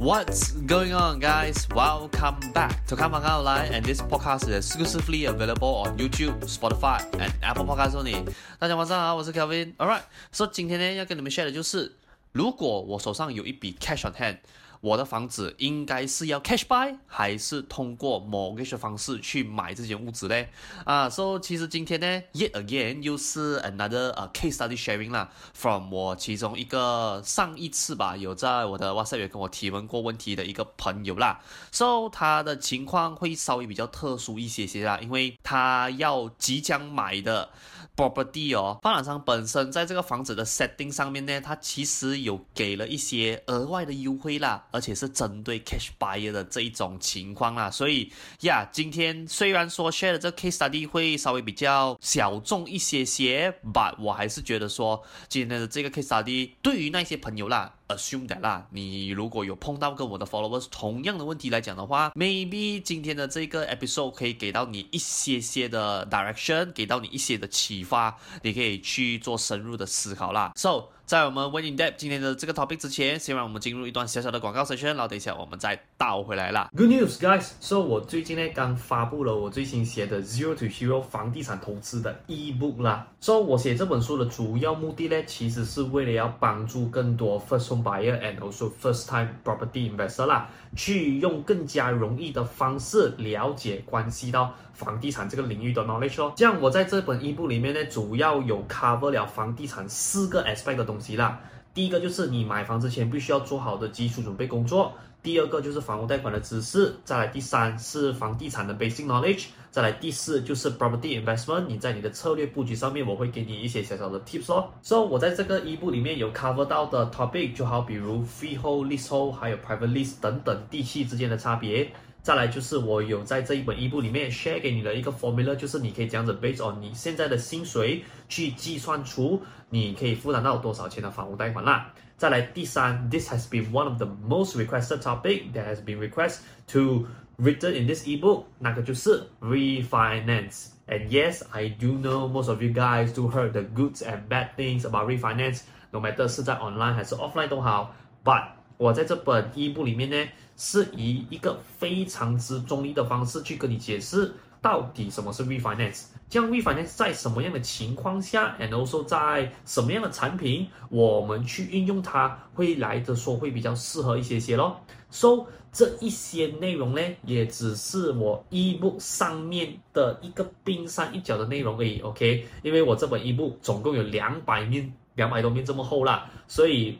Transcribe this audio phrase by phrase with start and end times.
[0.00, 1.66] What's going on, guys?
[1.74, 7.04] Welcome back to Come On Online, and this podcast is exclusively available on YouTube, Spotify,
[7.20, 8.24] and Apple Podcasts only.
[8.58, 9.74] 大家晚上好，我是 Kevin.
[9.76, 11.92] Alright, so 今天呢要跟你们 share 的就是，
[12.32, 14.38] 如果我手上有一笔 cash on hand。
[14.81, 20.49] 我的房子应该是要 cash buy 还是通过 mortgage 方式去买这间屋子嘞？
[20.85, 31.39] 啊，所以其实今天呢，yet again 又是 another 呃 case study sharing 啦，from 我其中一个上一次吧，有在我的 WhatsApp 也跟我提问过问题的一个朋友啦。
[31.71, 37.49] So 他的情况会稍微比较特殊一些些啦，因为他要即将买的
[37.95, 44.65] property 哦，发展商本身在这个房子的 setting 上面呢，他其实有给了一些额外的优惠啦。
[44.71, 48.11] 而且是针对 cash buyer 的这一种情况啦，所以
[48.41, 57.75] 呀，今天虽然说 share 的这个 case study 会稍微比较小众一些些，but 我还是觉得说今天的这个 case study 对于那些朋友啦。
[57.95, 70.53] Assume that 啦，你如果有碰到跟我的 followers 同样的问题来讲的话，maybe 今天的这个 episode 可以给到你一些些的 direction，给到你一些的启发，你可以去做深入的思考啦。
[70.55, 76.69] So 在我们 Went in depth 今天的这个 topic 之前，先让我们进入一段小小的广告 session，然后等一下我们再倒回来啦。
[76.73, 77.49] Good news, guys!
[77.59, 83.07] So 我最近呢刚发布了我最新写的 Zero to Hero 房地产投资的 ebook 啦。
[83.19, 96.33] So 我写这本书的主要目的呢，其实是为了要帮助更多 first buyer and also first time property investor 啦，去用更加容易的方式了解关系到房地产这个领域的 knowledge 哦。
[96.35, 101.39] 这样我在这本 ebook 里面呢，主要有 cover 了房地产四个 aspect 的东西啦。
[101.73, 104.93] 第一个就是你买房之前必须要做好的基础准备工作。
[105.23, 111.65] 第二个就是房屋贷款的知识，再来第三是房地产的 basic knowledge，再来第四就是 property investment。
[111.67, 114.69] 你在你的策略布局上面，我会给你一些小小的 tips 哦。
[114.83, 121.89] So 我在这个一部里面有 cover 到的 topic，就好比如 freehold、leasehold，还有 private lease 等等地契之间的差别。
[122.21, 131.91] 再来就是我有在这一本一部里面 share 给你的一个 formula，就是你可以这样子 based on 你现在的薪水去计算出你可以负担到多少钱的房屋贷款啦。
[132.17, 137.07] 再来第三，This has been one of the most requested topic that has been requested to
[137.40, 143.52] written in this ebook，那个就是 refinance。And yes, I do know most of you guys do heard
[143.52, 145.62] the goods and bad things about refinance.
[145.90, 148.44] No matter 是在 online 还是 offline 都好，but
[148.76, 154.32] 我在这本 ebook 里面呢，是以一个非常之中立的方式去跟你解释。
[154.61, 156.03] 到底什么是 refinance？
[156.29, 164.79] 这样 refinance 在什么样的情况下，and also 在什么样的产品，我们去运用它，会来的说会比较适合一些些咯。
[165.09, 171.99] So 这一些内容呢，也只是我 ebook 上面的一个冰山一角的内容而已。
[172.01, 176.99] OK，因为我这本 ebook 总共有两百面，两百多面这么厚啦，所以。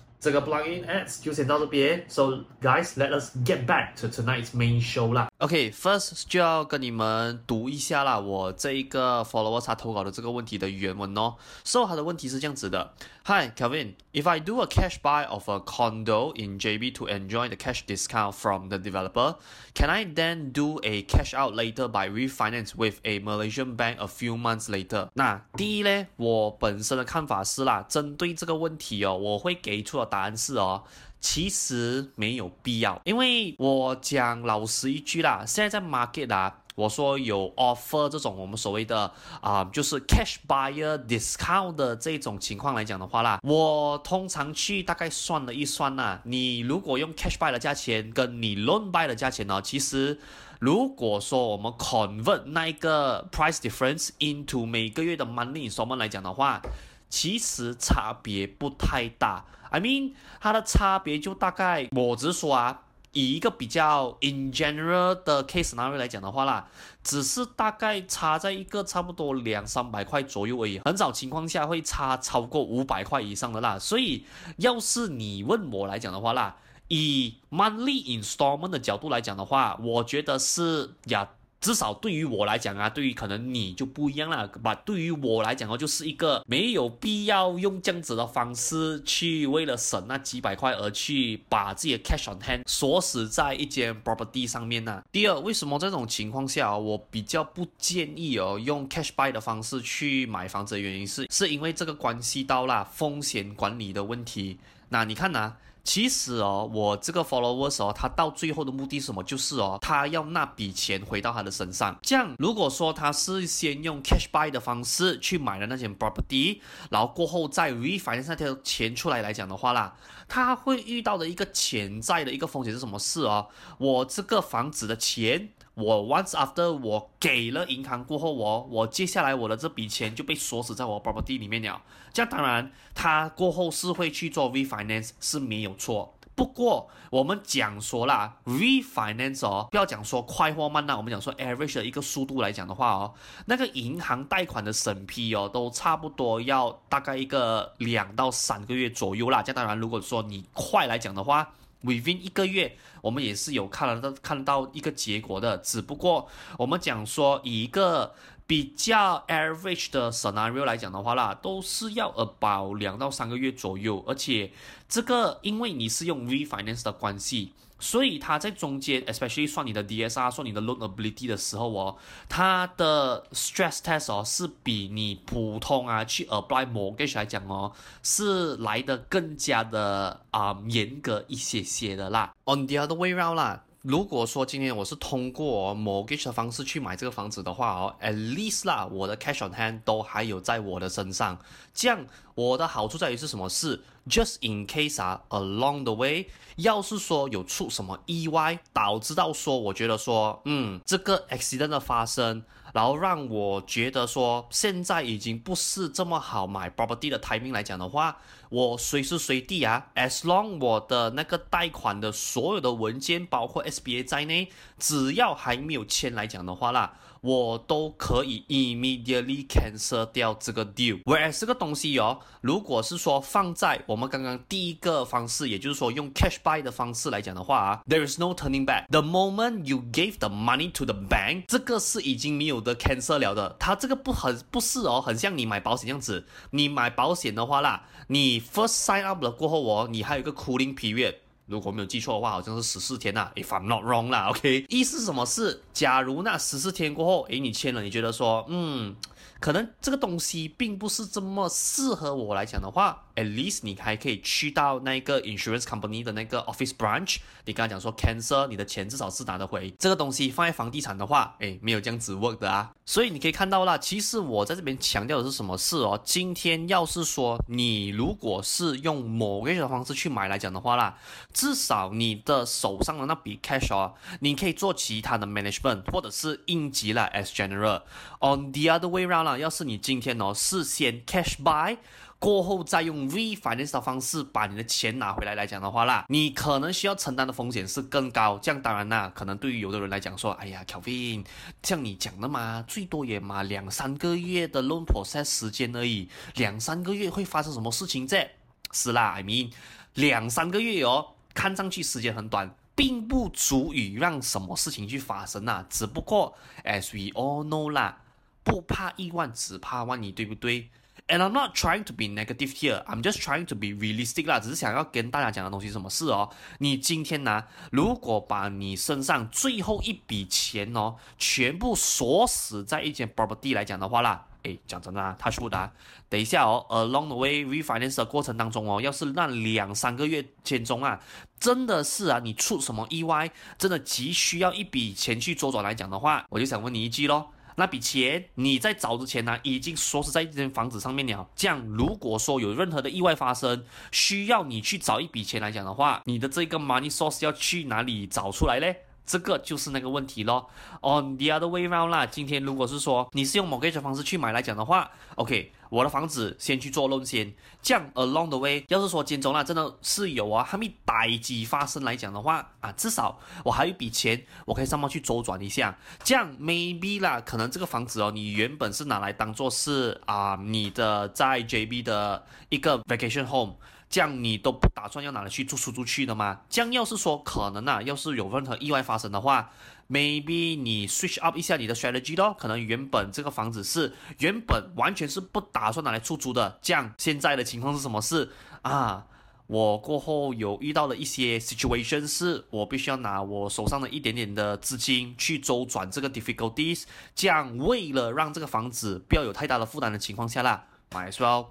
[0.20, 5.28] 这个 plugin ads 就先到这边，So guys, let us get back to tonight's main show 啦。
[5.38, 11.34] OK，first、okay, 就要跟你们读一下啦，我这一个 follower 他投稿的这个问题的原文哦。
[11.62, 12.94] So 他的问题是这样子的：
[13.26, 17.82] Hi Kevin，if I do a cash buy of a condo in JB to enjoy the cash
[17.86, 23.20] discount from the developer，can I then do a cash out later by refinance with a
[23.20, 25.08] Malaysian bank a few months later？
[25.12, 30.83] 那第一呢，我本身的看法是啦，针对这个问题哦，我会给出的 答案是哦。
[31.23, 50.19] 其实没有必要，因为我讲老实一句啦，现在 market 啊，我说有 offer 这种我们所谓的啊、就是 cash buyer discount 的这种情况来讲的话啦，我通常去大概算了一算呐，你如果用 cash buy 的价钱跟你 loan buy 的价钱呢，其实
[50.59, 56.63] 如果说我们 convert 那一个 price difference into 每个月的 money 双方来讲的话，
[57.11, 59.45] 其实差别不太大。
[59.71, 62.81] I mean，它的差别就大概，我只说啊，
[63.13, 66.67] 以一个比较 in general 的 case scenario 来讲的话啦，
[67.03, 73.79] 只是大概差在一个差不多两三百块左右而已，很少情况下会差超过五百块以上的啦。
[73.79, 74.25] 所以，
[74.57, 76.57] 要是你问我来讲的话啦，
[76.89, 81.29] 以 monthly installment 的角度来讲的话，我觉得是呀。
[81.61, 84.73] 至少对于我来讲啊，对于可能你就不一样了吧。
[84.75, 104.57] 对于我来讲哦，就是一个没有必要用这样子的方式去为了省那几百块而去把自己的 cash on hand 锁死在一间 property 上面呢、第二，为什么这种情况下我比较不建议哦用 cash buy 的方式去买房子的原因是，是因为这个关系到了风险管理的问题。
[104.93, 105.55] 那你看呐、
[105.85, 109.23] 其实哦，我这个 followers 哦，他到最后的目的是什么？
[109.23, 111.97] 就是哦，他要那笔钱回到他的身上。
[112.01, 116.59] 这样，如果说他是先用 cash buy 的方式去买了那间 property，
[116.89, 119.95] 然后过后再 refund 那条钱出来来讲的话啦，
[120.27, 123.47] 他会遇到的一个潜在的一个风险是什么事哦？
[123.77, 125.51] 我这个房子的钱。
[125.73, 131.81] 我 once after 我给了银行过后，我我接下来我的这笔钱就被锁死在我 property 里面了。
[132.13, 136.13] 这样当然，他过后是会去做 refinance 是没有错。
[136.33, 143.13] 不过我们讲说啦，refinance 哦，不要讲说快或慢啦，我们讲说 average 的一个速度来讲的话哦，
[143.45, 149.43] 那个银行贷款的审批哦，都差不多要大概一个两到三个月左右啦。
[149.43, 158.13] 这样当然，如果说你快来讲的话，Within 一个月，我们也是有看了到看到一个结果的，只不过我们讲说以一个
[158.45, 164.51] 比较 average 的 scenario 来讲的话啦，都是要 about 两到三个月左右，而且
[164.89, 167.53] 这个因为你是用 refinance 的关系。
[167.81, 171.97] 所以他在中间，especially 算你的 DSR，算你的 loan ability 的时候哦，
[172.29, 177.73] 他的 stress test 哦是比你普通啊去 apply mortgage 来讲哦，
[178.03, 182.31] 是来得更加的啊、严格一些些的啦。
[182.45, 183.63] On the other way round 啦。
[183.83, 191.39] 如果说今天我是通过 mortgage 的方式去买这个房子的话哦，at least 啦，我的 cash on hand 都还有在我的身上。
[191.73, 192.05] 这样
[192.35, 193.49] 我的好处在于是什么？
[193.49, 196.27] 是 just in case 啊，along the way，
[196.57, 202.43] 要是说有出什么意外，导致到说我觉得说，嗯，这个 accident 的发生。
[202.73, 208.17] 然后让我觉得说，现在已经不是这么好买 property 的 timing 来讲的话，
[208.49, 214.49] 我随时随地啊，as long 我的那个贷款的所有的文件，包括 SBA 在内，
[214.79, 216.93] 只要还没有签来讲的话啦。
[217.21, 221.01] 我都可以 immediately cancel 掉这个 deal。
[221.03, 228.87] Whereas 这个东西哦，如果是说放在我们刚刚第一个方式，也就是说用 cash buy 的方式来讲的话啊，there is no turning back。
[228.89, 233.55] The moment you gave the money to the bank，这个是已经没有的 cancel 了的。
[233.59, 236.25] 它这个不很不是哦，很像你买保险这样子。
[236.49, 241.15] 你买保险的话啦，你 first sign up 了过后哦，你还有一个 cooling period。
[241.51, 243.31] 如果没有记错的话，好像是十四天呐、啊。
[243.35, 244.65] If I'm not wrong 啦，OK。
[244.69, 245.25] 意思是什么？
[245.25, 248.95] 是假如那十四天过后，诶，你签了，你觉得说，嗯，
[249.41, 253.03] 可能这个东西并不是这么适合我来讲的话。
[253.15, 259.73] At least 你还可以去到那个 insurance company 的那个 office branch，你刚才讲说 cancel 你的钱至少是拿得回。
[259.77, 262.71] 这个东西放在房地产的话，哎，没有这样子 work 的啊。
[262.85, 265.99] 所以你可以看到啦，其实我在这边强调的是什么事哦？
[266.03, 270.97] 今天要是说你如果是用 mortgage 的方式去买来讲的话啦，
[271.33, 277.81] 至少你的手上的那笔 cash 哦，你可以做其他的 management 或者是应急啦 as general。
[278.19, 281.77] On the other way round 啦，要是你今天哦是先 cash buy。
[282.21, 288.37] 过后再用 refinance 的方式把你的钱拿回来来讲的话啦，你可能需要承担的风险是更高。
[288.37, 291.25] 这样当然啦，可能对于有的人来讲说，哎呀，Kelvin，
[291.63, 298.29] 像你讲的嘛，最多也嘛两三个月的 loan process 时间而已，两三个月会发生什么事情这？
[298.71, 299.51] 是啦，I mean，
[299.95, 305.65] 两三个月哦，看上去时间很短，并不足以让什么事情去发生呐。
[305.71, 307.97] 只不过，as we all know 啦，
[308.43, 310.69] 不怕一万，只怕万一，对不对
[311.11, 312.85] ？And I'm not trying to be negative here.
[312.85, 316.29] I'm just trying to be realistic 啦，只是想要跟大家讲的东西什么事哦？
[316.59, 325.69] 你今天呢，如果把你身上最后一笔钱哦，全部锁死在一间 property 来讲的话啦，诶，讲真的啊，touch wood 啊，
[326.07, 330.97] 等一下哦，along the way refinance 的过程当中哦，要是那两三个月间中啊，
[331.41, 337.33] 真的是啊，你出什么意外，真的急需要一笔钱去周转来讲的话，我就想问你一句咯。
[337.61, 341.29] 那笔钱你在找之前呢，已经锁死在这间房子上面了。
[341.35, 348.75] 这样，如果说有任何的意外发生，需要你去找一笔钱来讲的话，你的这个 money source 要去哪里找出来嘞？
[349.05, 350.49] 这个就是那个问题咯。
[350.81, 371.83] On the other way round 啦，今天如果是说你是用 mortgage 方式去买来讲的话，OK，我的房子先去做 loan 先，这样 along the way，要是说间中啦，真的是有啊，还没大几发生来讲的话啊，至少我还有一笔钱，我可以上网去周转一下，这样 maybe 啦，可能这个房子哦，你原本是拿来当做是啊你的在 JB
[371.83, 373.55] 的一个 vacation home。
[373.91, 376.39] 这样你都不打算要拿来去做出租去的吗？
[376.49, 379.51] 这样要是说可能啊，要是有任何意外发生的话
[379.89, 388.31] ，maybe 你 switch up 一下你的 strategy 咯，可能原本这个房子是原本完全是不打算拿来出租的，这样现在的情况是什么事
[388.61, 389.05] 啊？
[389.47, 396.83] 我过后有遇到了一些 situation，是我必须要拿我手上的一点点的资金去周转这个 difficulties，
[397.13, 401.47] 这样为了让这个房子不要有太大的负担的情况下啦，might as well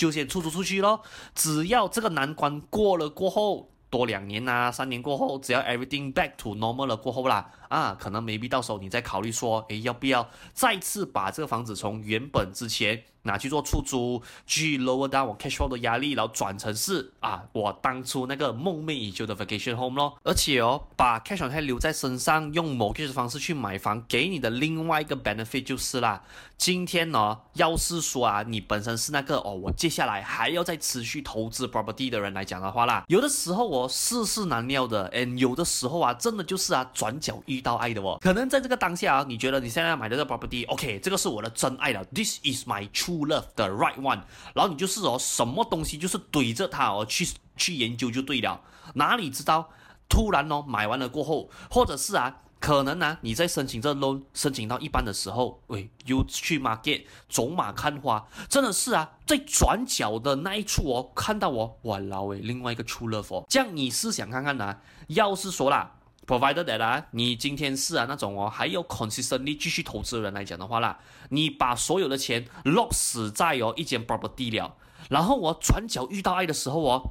[0.00, 1.02] 就先出租出去咯。
[1.34, 13.04] 只要这个难关过了过后，多两年啊，三年过后，只要 everything back to normal 了过后啦，啊，可能 maybe 到时候你再考虑说，诶，要不要再次把这个房子从原本之前。
[13.24, 20.16] 拿去做出租，去 lower down 我 cash flow 的压力，然后转成是啊，我当初那个梦寐以求的 vacation home 咯。
[20.22, 26.22] 而且哦，把 cash on hand 留在身上，用 mortgage 的方式去买房，给你的另外一个 benefit 就是啦，
[26.56, 38.18] 今天呢，要是说啊，你本身是那个哦，我接下来还要再持续投资 property 的人来讲的话啦，有的时候哦，世事难料的哎有的时候啊，真的就是啊，转角遇到爱的哦。
[38.20, 43.20] 可能在这个当下啊，你觉得你现在买的这个 property，OK，这个是我的真爱了，this is my true。
[43.20, 44.20] Love the right one，
[44.54, 48.60] 然后你就是哦，什么东西就是怼着它哦，去去研究就对了。
[48.94, 49.70] 哪里知道
[50.08, 65.92] 突然哦，买完了过后，或者是啊，可能呢、啊，你在申请这 loan 申请到一半的时候，喂，又去 market 走马看花，真的是啊，在转角的那一处哦，看到我、哇老诶，另外一个 true love，这样你试想看看呐、要是说啦。
[66.26, 70.98] Provided that 啊，你今天是啊那种哦，还有 consistently 继续投资人来讲的话啦，
[71.30, 74.76] 你把所有的钱 lock 死在哦一间 property 了，
[75.08, 77.02] 然后我转角遇到爱的时候哦，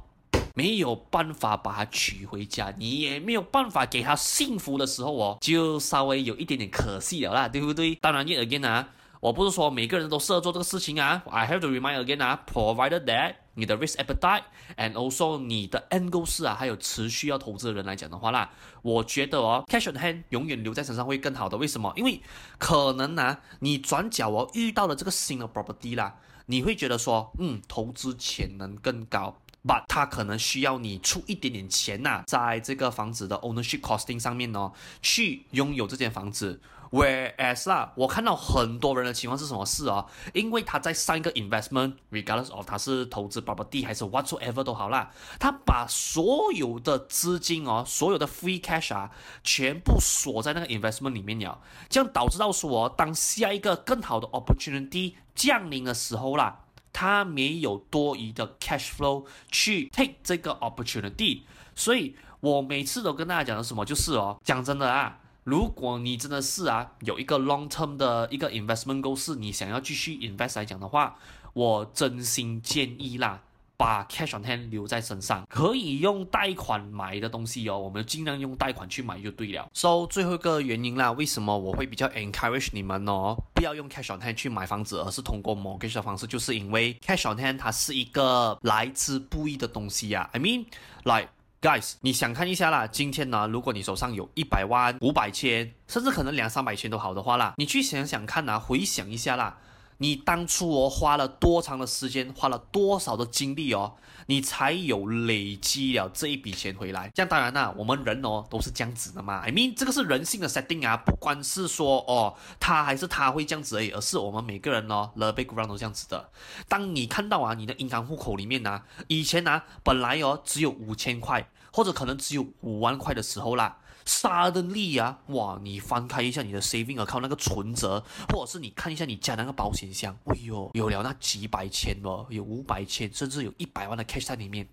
[0.54, 7.94] 没有办法把它娶回家，你也没有办法给他幸福的时候哦，就稍微有一点点可惜了啦，对不对？
[7.96, 8.88] 当然又 again 啊，
[9.20, 13.34] 我不是说每个人都适合做这个事情啊，I have to remind again 啊，provided that。
[13.54, 14.44] 你的 risk appetite
[14.78, 18.48] and also 你的 end goal 是啊，还有持续要投资的人来讲的话啦，
[18.80, 21.58] 我觉得哦，cash on hand 永远留在身上会更好的。
[21.58, 21.92] 为什么？
[21.96, 22.18] 因为
[22.56, 29.36] 可能呢、你转角哦遇到了这个新的 property 啦，你会觉得说，嗯，投资潜能更高
[29.66, 34.72] ，but 它可能需要你出一点点钱呐、啊，在这个房子的 ownership costing 上面哦，
[35.02, 36.58] 去拥有这间房子。
[36.90, 40.06] Whereas 啦，我看到很多人的情况是什么事哦？
[40.34, 49.08] 因为他在上一个 investment，regardless of 他是投资 property 还是 whatsoever 都好啦，他把所有的资金哦，所有的 free cash 啊，
[49.44, 61.42] 全部锁在那个 investment 里面了，这样导致到说，当下一个更好的 opportunity 降临的时候啦，他没有多余的 cash flow 去 take 这个 opportunity，
[61.76, 65.16] 所以我每次都跟大家讲的什么就是哦，讲真的啊。
[65.44, 71.16] 如果你真的是啊，有一个 long term 的一个 investment goal，是你想要继续 invest 来讲的话，
[71.54, 73.42] 我真心建议啦，
[73.76, 79.66] 把 cash on hand 留在身上，可以用贷款买的东西哦，我们尽量用贷款去买就对了。
[79.72, 90.36] So 最后一个原因啦，为什么我会比较 encourage 你们哦，不要用 cash on hand 去买房子，而是通过 mortgage 的方式，就是因为 cash on hand 它是一个来之不易的东西呀、啊。
[90.36, 90.66] I mean
[91.04, 91.28] like。
[91.62, 92.86] Guys，你想看一下啦？
[92.86, 99.58] 今天呢，如果你手上有一百万、五百千，甚至可能两三百千都好的话啦，你去想想看呐，回想一下啦，
[100.02, 103.92] 你当初哦花了多长的时间，花了多少的精力哦，
[104.26, 107.10] 你才有累积了这一笔钱回来？
[107.14, 109.40] 这样当然啦，我们人哦都是这样子的嘛。
[109.40, 116.30] I mean，这个是人性的 setting 啊，不管是说哦他还是他会这样子而已，而是我们每个人哦，the background 都这样子的。
[116.66, 121.46] 当你看到啊，你的银行户口里面呢，以前呢本来哦只有五千块。
[121.72, 123.76] 或者可能只有五万块的时候啦
[124.10, 125.58] ，suddenly 啊，哇！
[125.62, 134.66] 你翻开一下你的 saving 啊，靠那个存折，或者是你看一下你家那个保险箱，哎呦，有了那几百千哦，有五百千，甚至有一百万的 cash 在里面，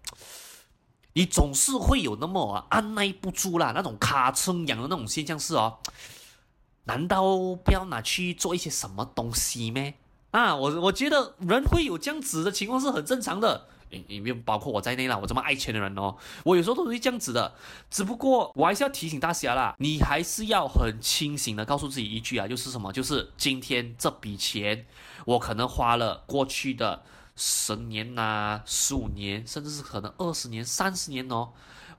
[1.13, 5.77] 你总是会有那么按捺不住啦，那种卡称痒的那种现象是哦，
[6.85, 9.93] 难道不要拿去做一些什么东西咩？
[10.31, 13.67] 啊，我我觉得人会有这样子的情况是很正常的。
[13.89, 17.53] 里面包括我在内啦，我这么爱钱的人哦，我有时候都是这样子的。
[17.89, 22.91] 只不过我还是要提醒大家啦，你还是要很清醒的告诉自己一句啊，就是什么？
[22.91, 24.85] 就是今天这笔钱，
[25.25, 27.03] 我可能花了过去的
[27.35, 31.49] 十年呐、十五年，甚至是可能二十年、三十年哦，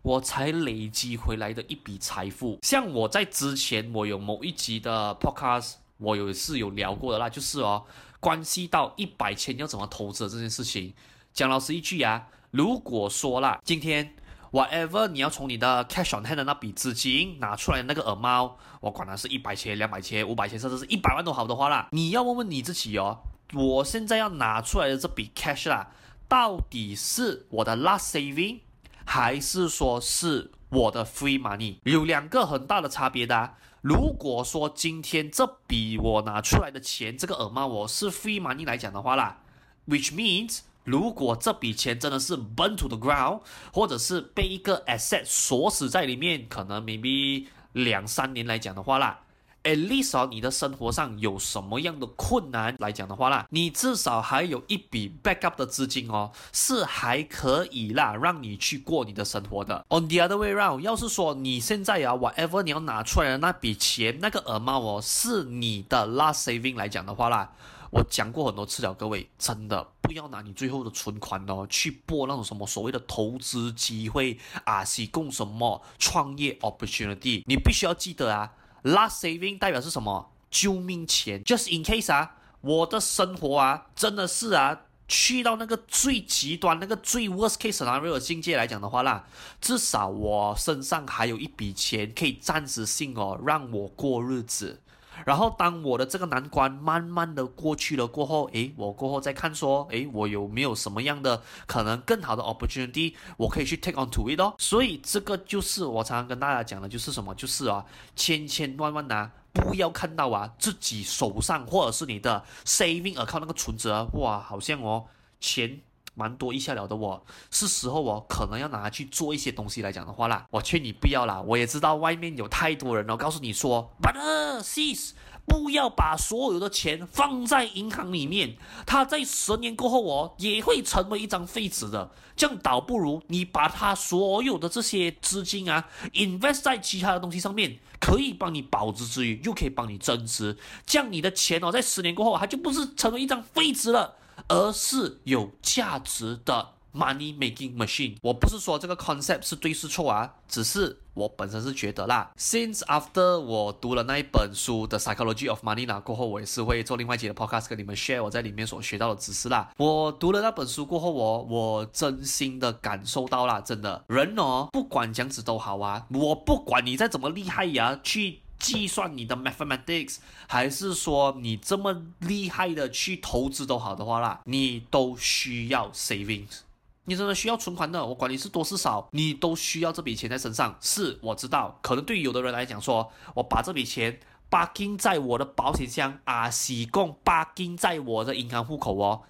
[0.03, 2.59] 我才累积回来的一笔财富。
[2.63, 7.85] 像我在之前，我有某一集的 podcast，我有是有聊过的啦，就是哦，
[8.21, 10.93] 关系到一百千要怎么投资的这件事情。
[11.39, 14.13] 讲老实一句啊，如果说啦，今天
[14.51, 23.21] whatever 你要从你的 cash on hand 的那笔资金拿出来的那个 amount，我管它是一百千、两百千、五百千，甚至是一百万都好的话啦，你要问问你自己哦，
[23.55, 25.93] 我现在要拿出来的这笔 cash 啦，
[26.27, 28.59] 到底是我的 last saving，
[29.05, 31.77] 还是说是我的 free money？
[31.85, 33.55] 有两个很大的差别的。
[33.81, 39.39] 如果说今天这笔我拿出来的钱，这个 amount 我是 free money 来讲的话啦
[39.87, 43.41] ，which means 如果这笔钱真的是 burn to the ground，
[43.73, 49.21] 或者是被一个 asset 锁死在里面，可能 maybe 两三年来讲的话啦。
[49.65, 59.85] at least，你的生活上有什么样的困难来讲的话啦，你至少还有一笔 backup 的资金哦，是还可以啦，让你去过你的生活的。
[59.89, 67.51] On the other way round，要是说你现在啊，whatever 你要拿出来的那笔钱，那个 amount 哦，是你的 last saving 来讲的话啦，
[67.91, 78.53] 我讲过很多次了，各位真的不要拿你最后的存款哦，去搏那种什么所谓的投资机会啊，提供什么创业 opportunity，你必须要记得啊。
[78.85, 80.31] Last saving 代表是什么？
[80.51, 89.27] 救命钱，just in case 啊，我的生活啊，真的是啊，去到那个最极端、那个最 worst case scenario 的境界来讲的话啦，
[89.61, 94.81] 至少我身上还有一笔钱可以暂时性哦，让我过日子。
[95.27, 104.55] 然后当我的这个难关慢慢的过去了过后，诶，我过后再看说，诶，我有没有什么样的可能更好的 opportunity，我可以去 take on to it 哦。
[104.59, 107.85] 所以这个就是我常常跟大家讲的，就是什么，就是啊，
[108.17, 115.07] 千千万万呐，不要看到啊自己手上或者是你的 saving account 那个存折，哇，好像哦
[115.41, 115.81] 钱。
[116.19, 121.41] 蛮多一下了的我，是时候哦，可能要拿去做一些东西来讲的话啦，我劝你不要啦。
[121.47, 125.13] 我也知道外面有太多人哦，告诉你说，Brother sis，
[125.47, 132.11] 不要把所有的钱放在银行里面，它在十年过后哦，也会成为一张废纸的。
[132.37, 140.57] 这样倒不如你把它所有的这些资金啊，invest 在其他的东西上面，可以帮你保值之余，又可以帮你增值。
[140.87, 144.15] 这样你的钱哦，在十年过后，它就不是成为一张废纸了。
[144.49, 148.17] 而是有价值的 money making machine。
[148.23, 152.31] 我不是说这个 concept 是对是错啊，只是我本身是觉得啦。
[152.39, 159.71] Since after 我读了那一本书 The Psychology of Money 啦过后，我也是会做另外一集的 podcast 跟你们 share 我在里面所学到的知识啦。
[159.77, 168.41] 我读了那本书过后，我我真心的感受到啦，真的人哦，不管这样子都好啊，我不管你再怎么厉害呀，去。
[168.59, 176.59] 计算你的 mathematics，还是说你这么厉害的去投资都好的话啦，你都需要 savings，
[177.05, 178.05] 你真的需要存款的。
[178.05, 180.77] 我管你是多是少，你都需要这笔钱在身上。
[180.81, 187.81] 是，我知道，可能对有的人来讲说，我把这笔钱 b a r k i n g 在我的保险箱啊，洗共 b a r k i n g
[187.81, 189.23] 在我的银行户口哦。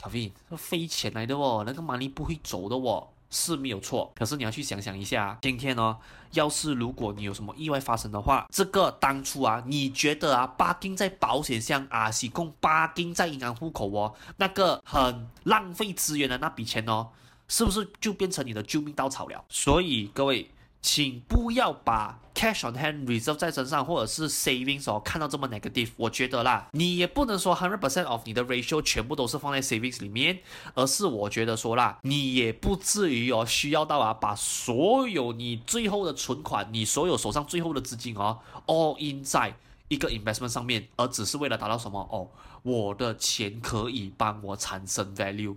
[0.00, 3.08] Kevin，这废钱来的哦，那个 money 不会走的哦。
[3.32, 5.96] 是没有错，可是你要去想想一下，今天呢，
[6.32, 17.08] 要是如果你有什么意外发生的话，这个当初啊，你觉得啊，八金在保险箱啊，是供巴金在银行户口哦，那个很浪费资源的那笔钱哦，
[17.48, 19.42] 是不是就变成你的救命稻草了？
[19.48, 20.50] 所以各位。
[20.82, 25.90] 请不要把 cash on hand reserve 在身上，或者是 savings 哦，看到这么 negative。
[25.96, 30.40] 我觉得啦，你也不能说 hundred percent of 你的 ratio 全部都是放在 savings 里面，
[30.74, 39.54] 而是我觉得说啦，你也不至于哦，需要到啊，把所有你最后的存款，你所有手上最后的资金哦，all in 在
[39.88, 42.28] 一个 investment 上面，而只是为了达到什么哦，
[42.62, 45.54] 我的钱可以帮我产生 value。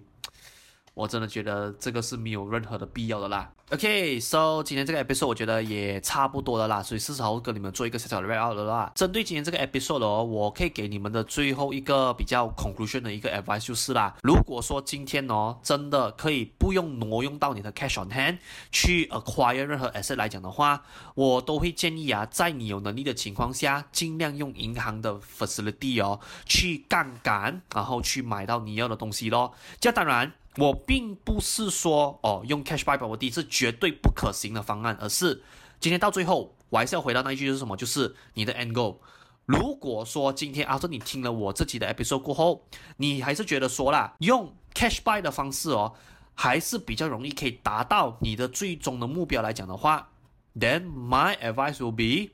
[0.96, 3.52] 我真的觉得这个是没有任何的必要的啦。
[3.72, 8.92] OK，so、今天这个 episode 我觉得也差不多了啦，所以是时候跟你们做一个小小的 wrap up 了啦。
[8.94, 18.38] 针对今天这个 episode 哦，我可以给你们的最后一个比较 conclusion 的一个 advice 就是啦，如果说今天哦真的可以不用挪用到你的 cash on hand
[18.72, 20.84] 去 acquire 任何 asset 来讲的话，
[21.16, 29.56] 我都会建议啊，在你有能力的情况下，尽量用银行的 facility 哦去杠杆，然后去买到你要的东西咯。
[29.80, 30.32] 这当然。
[30.58, 35.44] 我并不是说哦，用 cash buy property 是绝对不可行的方案，而是
[35.80, 37.76] 今天到最后，我还是要回到那一句，就是什么？
[37.76, 38.98] 就是你的 end goal。
[39.46, 42.66] 如果说今天啊，说你听了我这集的 episode 过后，
[42.98, 45.94] 你还是觉得说啦，用 cash buy 的方式哦，
[46.34, 50.10] 还是比较容易可以达到你的最终的目标来讲的话
[50.58, 52.32] ，then my advice will be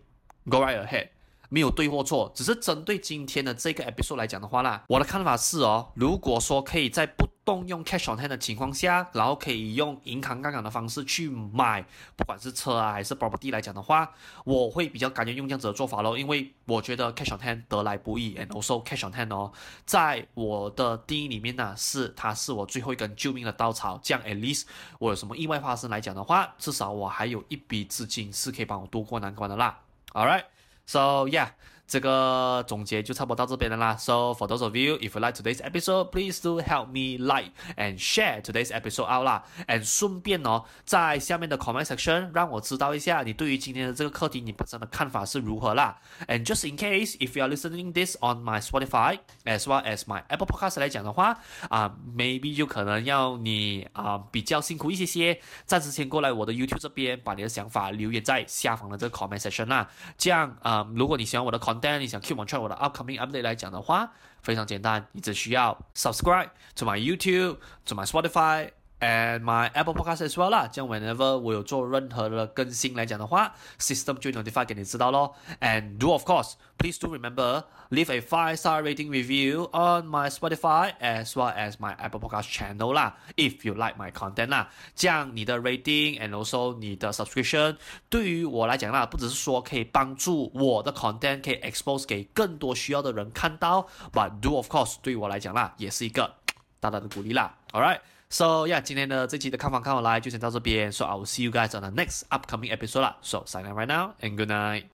[0.49, 1.09] go right ahead。
[1.53, 11.85] 没有对或错，只是针对今天的这个 episode 来讲的话啦，我的看法是哦，如果说可以在不动用 cash on hand 的情况下，然后可以用银行杠杆的方式去买，
[12.15, 14.09] 不管是车啊还是 property 来讲的话，
[14.45, 19.51] 我会比较感觉用这样子的做法咯，因为我觉得 cash on hand 得来不易，and also cash on hand 哦，
[19.85, 24.63] 在我的定义里面呢，是它是我最后一根救命的稻草，这样 at least
[24.99, 29.77] 我有什么意外发生来讲的话，至少我还有一笔资金是可以帮我度过难关的啦。
[30.13, 30.45] All right。
[30.91, 31.51] So yeah，
[31.90, 33.96] 这个总结就差不多到这边了啦。
[33.96, 37.96] So for those of you if you like today's episode, please do help me like and
[37.96, 39.44] share today's episode out 啦。
[39.68, 45.96] And 顺便哦，在下面的 comment section 让我知道一下你对于今天的这个课题你本身的看法是如何啦。
[46.26, 50.24] And just in case if you are listening this on my Spotify as well as my
[50.26, 59.88] Apple Podcast 来讲的话，啊、uh,，maybe 就可能要你啊、uh, 比较辛苦一些些，暂时先过来我的 YouTube 这边把你的想法留言在下方的这个 comment section 啦。
[60.18, 67.95] 这样啊，uh, 如果你喜欢我的 content 但你想 keep on track 我的 upcoming update 来讲的话，非常简单，你只需要 subscribe to my YouTube, to
[67.95, 68.69] my Spotify
[69.01, 70.67] and my Apple Podcast as well 啦。
[70.71, 75.35] 这样 whenever 我有做任何的更新来讲的话，system 就 notify 给你知道咯。
[75.59, 80.93] And do of course, please do remember leave a five star rating review on my Spotify
[80.99, 83.17] as well as my Apple Podcast channel 啦。
[83.35, 87.77] If you like my content 啦，这样你的 rating and also 你的 subscription
[88.09, 96.35] 对于我来讲啦，不只是说可以帮助我的 content 可以 expose 给更多需要的人看到，but do of course 对于我来讲啦，也是一个
[96.79, 97.55] 大大的鼓励啦。
[97.71, 97.99] All right。
[98.30, 100.90] So yeah，今天的这期的看房看我来就先到这边。
[100.92, 103.16] So I will see you guys on the next upcoming episode 啦。
[103.22, 104.84] So sign out right now and good night.